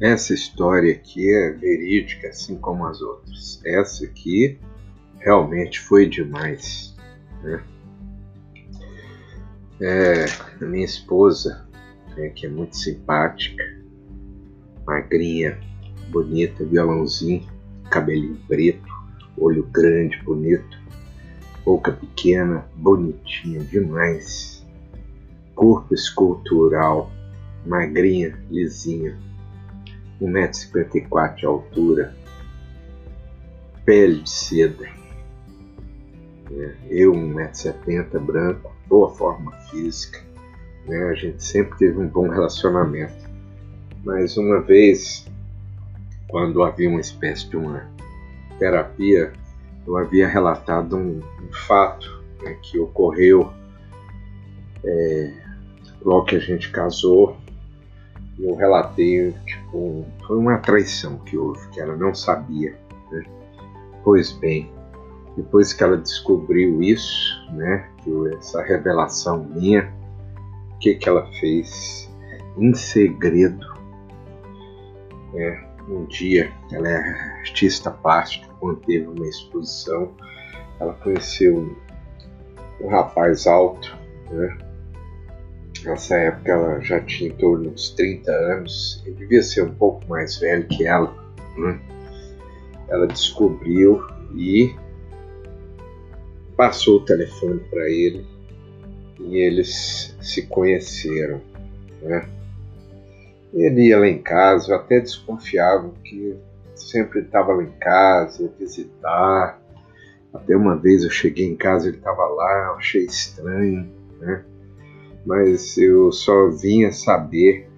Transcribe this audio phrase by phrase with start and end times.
[0.00, 3.60] Essa história aqui é verídica, assim como as outras.
[3.64, 4.58] Essa aqui
[5.18, 6.94] realmente foi demais.
[7.42, 7.62] Né?
[9.80, 10.24] É,
[10.60, 11.66] a minha esposa,
[12.14, 13.64] né, que é muito simpática,
[14.86, 15.58] magrinha,
[16.10, 17.46] bonita, violãozinho,
[17.90, 18.86] cabelinho preto,
[19.38, 20.78] olho grande, bonito,
[21.64, 24.64] boca pequena, bonitinha demais,
[25.54, 27.10] corpo escultural,
[27.66, 29.18] magrinha, lisinha,
[30.20, 32.16] 1,54m de altura,
[33.84, 34.86] pele de seda.
[36.50, 40.20] É, eu, 1,70m, branco, boa forma física.
[40.86, 40.96] Né?
[41.04, 43.26] A gente sempre teve um bom relacionamento.
[44.04, 45.26] Mas uma vez,
[46.28, 47.88] quando havia uma espécie de uma
[48.58, 49.32] terapia,
[49.86, 53.52] eu havia relatado um, um fato né, que ocorreu
[54.84, 55.32] é,
[56.04, 57.36] logo que a gente casou
[58.38, 62.78] eu relatei, tipo, foi uma traição que houve, que ela não sabia.
[63.10, 63.24] Né?
[64.04, 64.70] Pois bem,
[65.36, 67.90] depois que ela descobriu isso, né,
[68.36, 69.92] essa revelação minha,
[70.74, 72.10] o que, que ela fez?
[72.58, 73.66] Em segredo,
[75.34, 80.14] né, um dia, ela é artista plástica, quando teve uma exposição,
[80.80, 81.76] ela conheceu
[82.80, 83.96] um, rapaz alto,
[84.30, 84.58] né,
[85.86, 90.04] Nessa época ela já tinha em torno uns 30 anos, ele devia ser um pouco
[90.08, 91.14] mais velho que ela.
[91.56, 91.80] Né?
[92.88, 94.74] Ela descobriu e
[96.56, 98.26] passou o telefone para ele
[99.20, 101.40] e eles se conheceram.
[102.02, 102.28] Né?
[103.54, 106.36] Ele ia lá em casa, eu até desconfiava que
[106.74, 109.62] sempre estava lá em casa, ia visitar.
[110.34, 113.88] Até uma vez eu cheguei em casa, ele estava lá, achei estranho.
[114.18, 114.44] Né?
[115.26, 117.68] Mas eu só vinha saber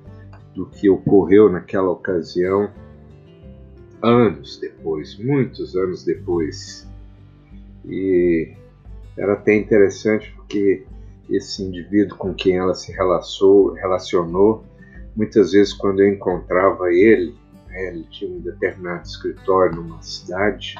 [0.55, 2.71] do que ocorreu naquela ocasião
[4.03, 6.87] anos depois, muitos anos depois.
[7.85, 8.53] E
[9.17, 10.85] era até interessante porque
[11.31, 14.65] esse indivíduo com quem ela se relacionou, relacionou
[15.17, 17.35] muitas vezes quando eu encontrava ele,
[17.69, 20.77] né, ele tinha um determinado escritório numa cidade,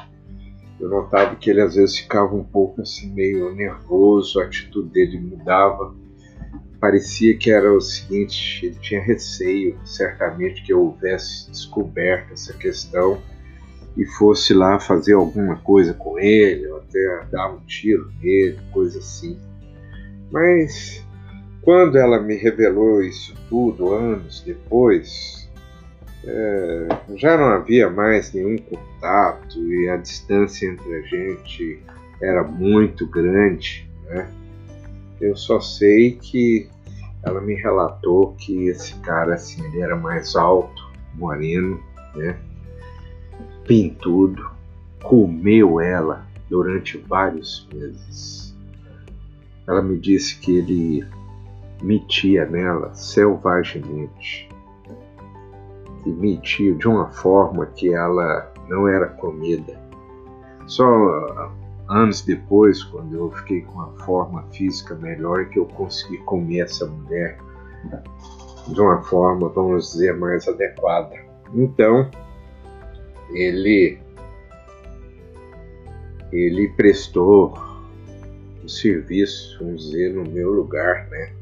[0.79, 5.19] eu notava que ele às vezes ficava um pouco assim meio nervoso, a atitude dele
[5.19, 5.93] mudava
[6.79, 13.21] parecia que era o seguinte: ele tinha receio, certamente, que eu houvesse descoberto essa questão
[13.97, 18.99] e fosse lá fazer alguma coisa com ele, ou até dar um tiro nele, coisa
[18.99, 19.37] assim.
[20.31, 21.03] Mas
[21.61, 25.49] quando ela me revelou isso tudo, anos depois,
[26.23, 31.79] é, já não havia mais nenhum contato e a distância entre a gente
[32.21, 34.29] era muito grande, né?
[35.21, 36.69] Eu só sei que
[37.23, 41.79] ela me relatou que esse cara assim, ele era mais alto, moreno,
[42.15, 42.39] né?
[43.65, 44.49] Pintudo,
[45.03, 48.55] comeu ela durante vários meses.
[49.67, 51.05] Ela me disse que ele
[51.81, 54.49] metia nela selvagemente.
[56.05, 59.79] E metia de uma forma que ela não era comida.
[60.65, 61.51] Só
[61.89, 66.85] anos depois, quando eu fiquei com uma forma física melhor, que eu consegui comer essa
[66.85, 67.39] mulher
[68.67, 71.15] de uma forma, vamos dizer, mais adequada.
[71.53, 72.09] Então,
[73.31, 73.99] ele
[76.31, 77.57] ele prestou
[78.63, 81.33] o serviço, vamos dizer, no meu lugar, né?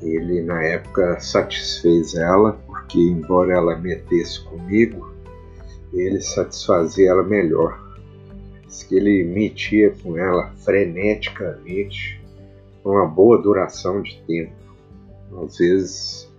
[0.00, 5.10] Ele na época satisfez ela, porque embora ela metesse comigo,
[5.92, 7.85] ele satisfazia ela melhor
[8.68, 12.20] que ele metia com ela freneticamente,
[12.84, 14.52] uma boa duração de tempo,
[15.42, 16.32] às vezes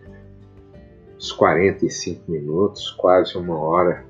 [1.17, 4.05] uns 45 minutos, quase uma hora,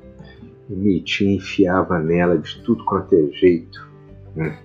[0.70, 3.88] e metia enfiava nela de tudo quanto é jeito,
[4.36, 4.60] né?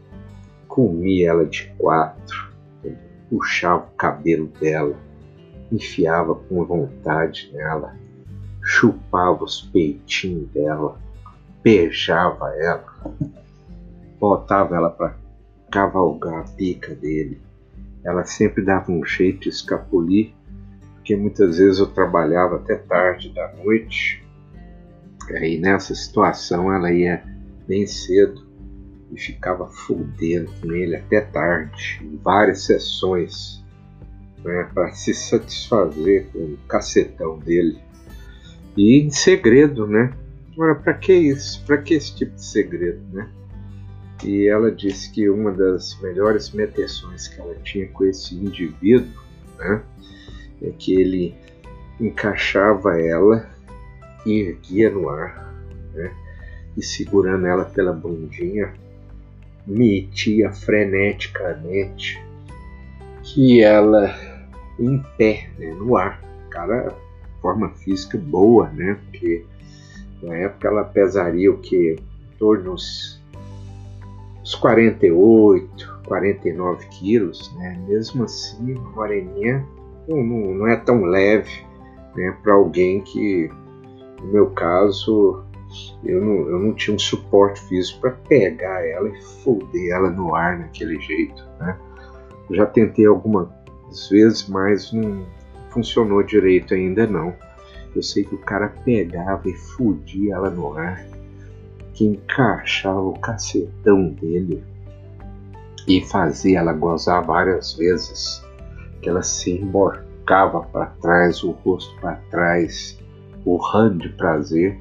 [0.66, 2.50] comia ela de quatro,
[3.30, 4.96] puxava o cabelo dela,
[5.70, 7.94] enfiava com vontade nela,
[8.62, 10.98] chupava os peitinhos dela,
[11.62, 12.84] beijava ela,
[14.22, 15.16] botava ela para
[15.68, 17.40] cavalgar a pica dele.
[18.04, 20.32] Ela sempre dava um jeito de escapulir,
[20.94, 24.24] porque muitas vezes eu trabalhava até tarde da noite.
[25.28, 27.24] E nessa situação ela ia
[27.66, 28.46] bem cedo
[29.10, 33.64] e ficava fudendo com ele até tarde, em várias sessões,
[34.44, 37.78] né, para se satisfazer com o cacetão dele.
[38.76, 40.12] E em segredo, né?
[40.52, 41.64] Agora, para que isso?
[41.66, 43.28] Para que esse tipo de segredo, né?
[44.24, 49.22] E ela disse que uma das melhores meteções que ela tinha com esse indivíduo
[49.58, 49.82] né,
[50.62, 51.34] é que ele
[52.00, 53.48] encaixava ela
[54.24, 55.52] erguia no ar
[55.94, 56.12] né?
[56.76, 58.72] e segurando ela pela bundinha,
[59.66, 62.22] metia freneticamente
[63.22, 64.14] que ela
[64.78, 66.20] em pé, né, no ar.
[66.50, 66.94] Cara,
[67.40, 68.98] forma física boa, né?
[69.04, 69.44] Porque
[70.22, 71.96] na época ela pesaria o que?
[71.98, 73.21] Em torno dos,
[74.52, 77.78] dos 48, 49 quilos, né?
[77.88, 79.66] Mesmo assim, a moreninha
[80.06, 81.64] não, não, não é tão leve
[82.14, 83.50] né, para alguém que,
[84.20, 85.42] no meu caso,
[86.04, 90.34] eu não, eu não tinha um suporte físico para pegar ela e foder ela no
[90.34, 91.42] ar naquele jeito.
[91.58, 91.78] Né?
[92.50, 93.48] já tentei algumas
[94.10, 95.24] vezes, mas não
[95.70, 97.34] funcionou direito ainda não.
[97.96, 101.06] Eu sei que o cara pegava e fudia ela no ar,
[101.94, 104.62] que encaixava o cacetão dele
[105.86, 108.42] e fazia ela gozar várias vezes,
[109.00, 112.98] que ela se emborcava para trás, o rosto para trás,
[113.44, 114.78] urrando de prazer,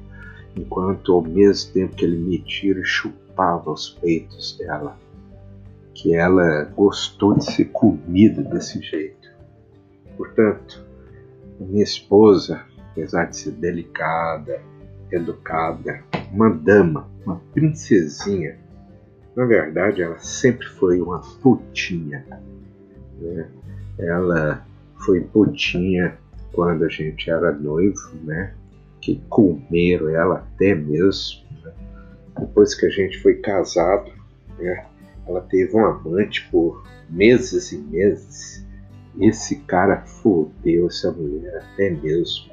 [0.56, 4.96] enquanto ao mesmo tempo que ele me tira chupava os peitos dela,
[5.94, 9.30] que ela gostou de ser comida desse jeito.
[10.16, 10.84] Portanto,
[11.58, 14.60] minha esposa, apesar de ser delicada,
[15.10, 18.58] educada, uma dama, uma princesinha,
[19.34, 22.24] na verdade, ela sempre foi uma putinha.
[23.18, 23.48] Né?
[23.98, 24.66] Ela
[25.04, 26.18] foi putinha
[26.52, 28.54] quando a gente era noivo, né?
[29.00, 31.42] Que comeram ela até mesmo.
[31.64, 31.72] Né?
[32.38, 34.12] Depois que a gente foi casado,
[34.58, 34.86] né?
[35.26, 38.66] ela teve um amante por meses e meses.
[39.18, 42.52] Esse cara fodeu essa mulher até mesmo.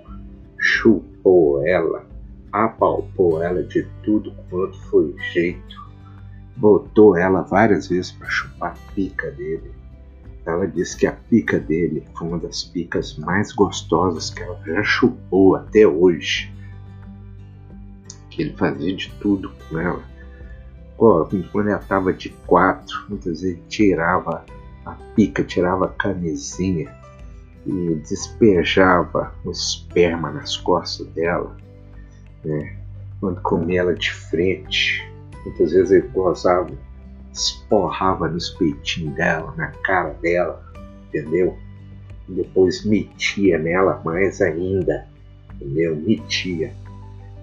[0.57, 2.05] Chupou ela,
[2.51, 5.89] apalpou ela de tudo quanto foi jeito
[6.59, 9.71] botou ela várias vezes para chupar a pica dele.
[10.45, 14.83] Ela disse que a pica dele foi uma das picas mais gostosas que ela já
[14.83, 16.51] chupou até hoje.
[18.29, 20.03] Que ele fazia de tudo com ela.
[20.97, 24.43] Quando ela estava de quatro, muitas vezes tirava
[24.85, 26.93] a pica, tirava a camisinha
[27.65, 31.55] e despejava o esperma nas costas dela.
[32.43, 32.75] Né?
[33.19, 35.09] Quando comia ela de frente,
[35.45, 36.69] Muitas vezes ele gozava,
[37.33, 40.63] esporrava nos peitinhos dela, na cara dela,
[41.07, 41.57] entendeu?
[42.27, 45.07] E depois metia nela mais ainda,
[45.55, 45.95] entendeu?
[45.95, 46.73] Metia.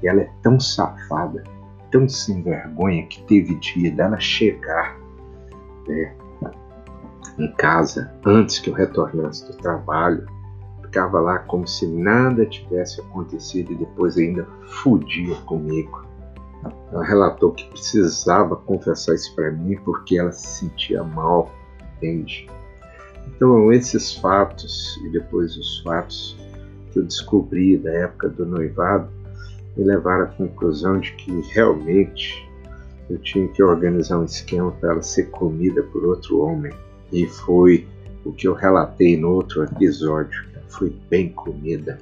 [0.02, 1.42] E ela é tão safada,
[1.90, 4.96] tão sem vergonha, que teve dia dela chegar
[5.88, 6.14] né,
[7.38, 10.26] em casa antes que eu retornasse do trabalho.
[10.86, 16.06] Ficava lá como se nada tivesse acontecido e depois ainda fudia comigo.
[16.92, 21.50] Ela relatou que precisava confessar isso para mim porque ela se sentia mal,
[21.96, 22.48] entende?
[23.28, 26.36] Então, esses fatos e depois os fatos
[26.92, 29.08] que eu descobri da época do noivado
[29.76, 32.48] me levaram à conclusão de que realmente
[33.10, 36.72] eu tinha que organizar um esquema para ela ser comida por outro homem.
[37.12, 37.86] E foi
[38.24, 40.44] o que eu relatei no outro episódio.
[40.68, 41.98] Foi bem comida,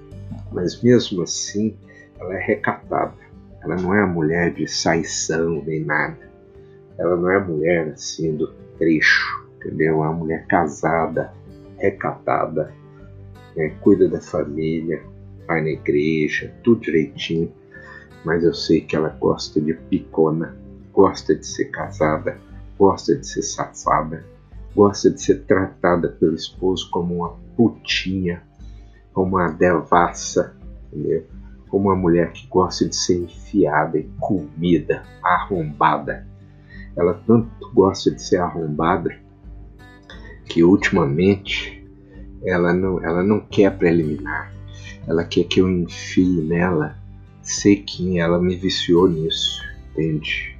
[0.52, 1.76] mas mesmo assim
[2.18, 3.14] ela é recatada.
[3.62, 6.18] Ela não é a mulher de saição nem nada.
[6.98, 9.94] Ela não é a mulher assim do trecho, entendeu?
[9.94, 11.32] É uma mulher casada,
[11.78, 12.72] recatada,
[13.56, 13.74] né?
[13.80, 15.02] cuida da família,
[15.46, 17.52] vai na igreja, tudo direitinho.
[18.24, 20.56] Mas eu sei que ela gosta de picona,
[20.92, 22.38] gosta de ser casada,
[22.78, 24.24] gosta de ser safada,
[24.74, 28.42] gosta de ser tratada pelo esposo como uma putinha,
[29.14, 30.54] como uma devassa,
[30.92, 31.24] entendeu?
[31.74, 36.24] como uma mulher que gosta de ser enfiada em comida, arrombada.
[36.96, 39.12] Ela tanto gosta de ser arrombada
[40.44, 41.84] que ultimamente
[42.44, 44.52] ela não, ela não quer preliminar.
[45.04, 46.96] Ela quer que eu enfie nela
[47.42, 48.22] sequinha.
[48.22, 50.56] Ela me viciou nisso, entende?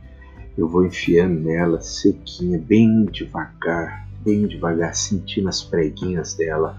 [0.58, 6.76] Eu vou enfiando nela sequinha, bem devagar, bem devagar, sentindo as preguinhas dela.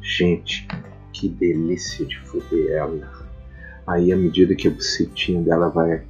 [0.00, 0.68] Gente,
[1.12, 3.22] que delícia de foder ela.
[3.86, 6.02] Aí, à medida que a bucetinha dela vai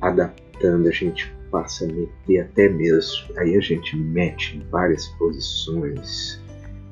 [0.00, 3.34] adaptando, a gente passa a meter até mesmo.
[3.38, 6.40] Aí a gente mete em várias posições.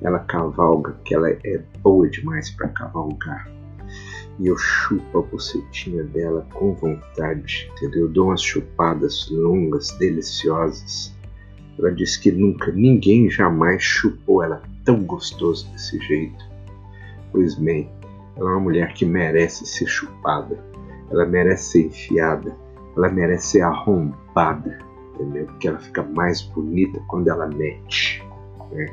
[0.03, 3.51] Ela cavalga, que ela é boa demais para cavalgar.
[4.39, 8.03] E eu chupo a bucetinha dela com vontade, entendeu?
[8.03, 11.15] Eu dou umas chupadas longas, deliciosas.
[11.79, 16.56] Ela disse que nunca, ninguém jamais chupou ela tão gostoso desse jeito.
[17.33, 17.91] Pois bem,
[18.37, 20.59] ela é uma mulher que merece ser chupada,
[21.11, 22.55] ela merece ser enfiada,
[22.97, 24.79] ela merece ser arrombada,
[25.15, 25.47] entendeu?
[25.47, 28.23] Porque ela fica mais bonita quando ela mete.
[28.73, 28.87] Né?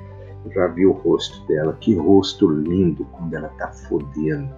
[0.46, 4.50] Eu já vi o rosto dela, que rosto lindo quando ela tá fodendo.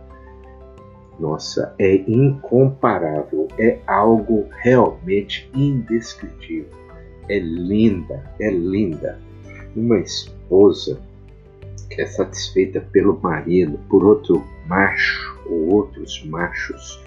[1.19, 6.69] nossa, é incomparável, é algo realmente indescritível.
[7.29, 9.19] É linda, é linda.
[9.75, 11.01] Uma esposa
[11.89, 17.03] que é satisfeita pelo marido, por outro macho ou outros machos,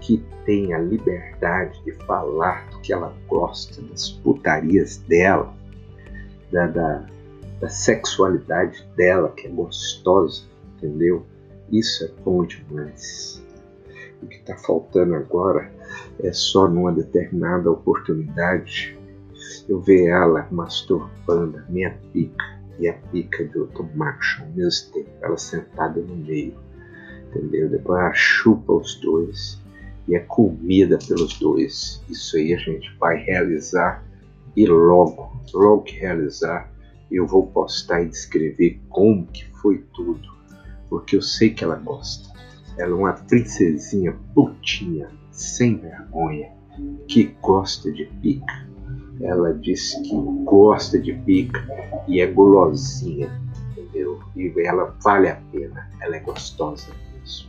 [0.00, 5.54] que tem a liberdade de falar do que ela gosta, das putarias dela,
[6.50, 7.06] da, da,
[7.60, 10.44] da sexualidade dela, que é gostosa,
[10.76, 11.26] entendeu?
[11.70, 13.44] Isso é bom demais.
[14.22, 15.70] O que está faltando agora
[16.22, 18.98] é só numa determinada oportunidade
[19.68, 24.92] eu ver ela masturbando a minha pica e a pica do outro macho ao mesmo
[24.92, 26.54] tempo, ela sentada no meio,
[27.28, 27.68] entendeu?
[27.68, 29.60] Depois ela chupa os dois
[30.06, 32.02] e é comida pelos dois.
[32.08, 34.04] Isso aí a gente vai realizar
[34.56, 36.72] e logo, logo que realizar,
[37.10, 40.38] eu vou postar e descrever como que foi tudo
[40.88, 42.28] porque eu sei que ela gosta.
[42.76, 46.50] Ela é uma princesinha putinha, sem vergonha,
[47.06, 48.68] que gosta de pica.
[49.20, 51.66] Ela disse que gosta de pica
[52.06, 53.28] e é gulosinha,
[53.72, 54.20] entendeu?
[54.36, 57.48] E ela vale a pena, ela é gostosa mesmo.